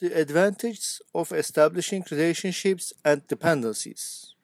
[0.00, 4.34] The advantages of establishing relationships and dependencies.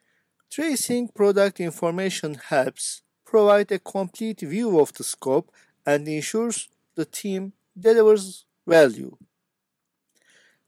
[0.51, 5.51] Tracing product information helps provide a complete view of the scope
[5.83, 9.17] and ensures the team delivers value.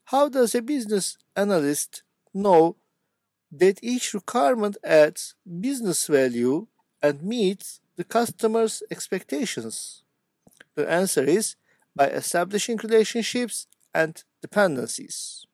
[0.06, 2.02] How does a business analyst
[2.34, 2.76] know
[3.52, 6.66] that each requirement adds business value
[7.02, 10.04] and meets the customer's expectations?
[10.74, 11.56] The answer is
[11.96, 15.46] by establishing relationships and dependencies.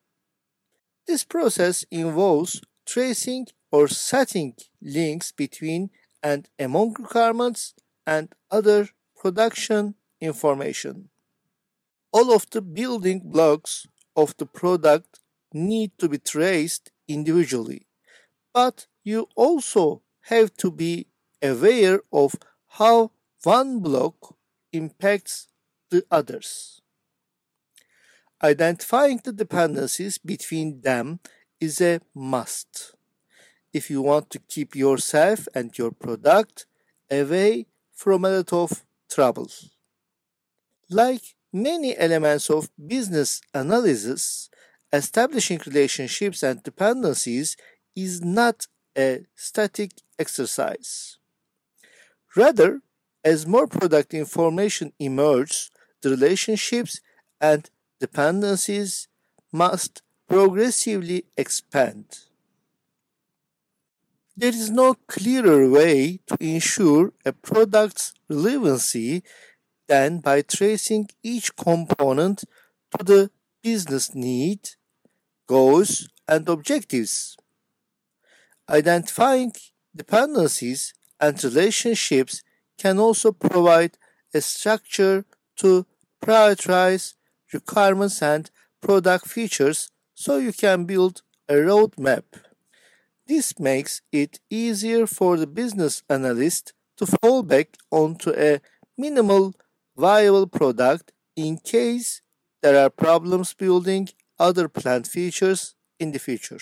[1.06, 5.90] This process involves tracing or setting links between
[6.22, 7.74] and among requirements
[8.06, 11.08] and other production information.
[12.12, 15.20] All of the building blocks of the product
[15.52, 17.86] need to be traced individually,
[18.54, 21.06] but you also have to be
[21.42, 22.34] aware of
[22.78, 24.36] how one block
[24.72, 25.48] impacts
[25.90, 26.80] the others.
[28.42, 31.20] Identifying the dependencies between them
[31.60, 32.94] is a must
[33.72, 36.66] if you want to keep yourself and your product
[37.10, 39.50] away from a lot of trouble.
[40.88, 44.48] Like many elements of business analysis,
[44.92, 47.56] establishing relationships and dependencies
[47.94, 51.18] is not a static exercise.
[52.34, 52.80] Rather,
[53.24, 55.70] as more product information emerges,
[56.02, 57.00] the relationships
[57.40, 57.68] and
[58.00, 59.08] dependencies
[59.52, 62.04] must progressively expand.
[64.36, 69.22] There is no clearer way to ensure a product's relevancy
[69.88, 72.44] than by tracing each component
[72.98, 73.30] to the
[73.62, 74.60] business need,
[75.46, 77.36] goals, and objectives.
[78.68, 79.52] Identifying
[79.94, 82.42] dependencies and relationships
[82.78, 83.96] can also provide
[84.34, 85.24] a structure
[85.56, 85.86] to
[86.22, 87.15] prioritize
[87.52, 92.24] requirements and product features so you can build a roadmap.
[93.26, 98.60] This makes it easier for the business analyst to fall back onto a
[98.96, 99.54] minimal
[99.96, 102.22] viable product in case
[102.62, 106.60] there are problems building other planned features in the future.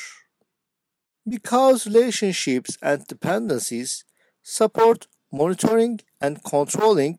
[1.28, 4.04] Because relationships and dependencies
[4.42, 7.18] support monitoring and controlling,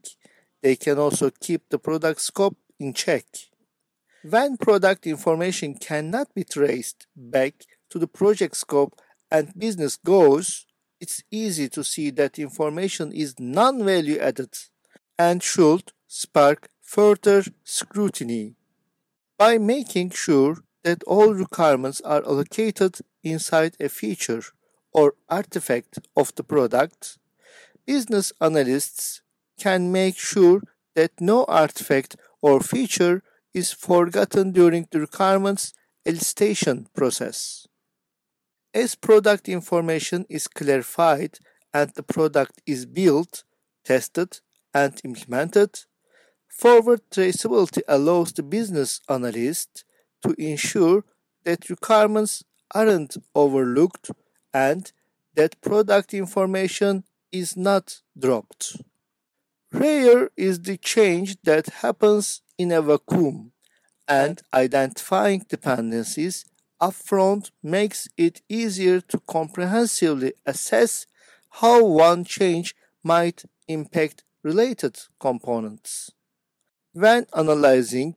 [0.61, 3.25] they can also keep the product scope in check.
[4.27, 7.53] When product information cannot be traced back
[7.91, 8.99] to the project scope
[9.29, 10.65] and business goals,
[10.99, 14.49] it's easy to see that information is non-value added
[15.19, 18.55] and should spark further scrutiny.
[19.37, 24.41] By making sure that all requirements are allocated inside a feature
[24.91, 27.19] or artifact of the product,
[27.85, 29.21] business analysts
[29.59, 30.63] can make sure
[30.95, 33.21] that no artifact or feature
[33.55, 35.73] is forgotten during the requirements
[36.05, 37.67] elicitation process.
[38.73, 41.39] As product information is clarified
[41.73, 43.45] and the product is built,
[43.85, 44.41] tested,
[44.73, 45.79] and implemented,
[46.49, 49.85] forward traceability allows the business analyst
[50.21, 51.05] to ensure
[51.45, 52.43] that requirements
[52.73, 54.11] aren't overlooked
[54.53, 54.91] and
[55.35, 58.81] that product information is not dropped.
[59.71, 63.51] Rare is the change that happens in a vacuum,
[64.07, 66.45] and identifying dependencies
[66.81, 71.07] upfront makes it easier to comprehensively assess
[71.49, 76.11] how one change might impact related components.
[76.93, 78.15] When analyzing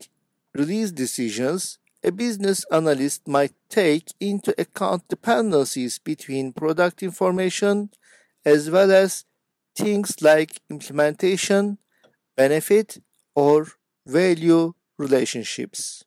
[0.54, 7.90] release decisions, a business analyst might take into account dependencies between product information
[8.44, 9.24] as well as
[9.76, 11.78] things like implementation,
[12.36, 12.98] benefit,
[13.34, 13.66] or
[14.08, 16.04] value relationships.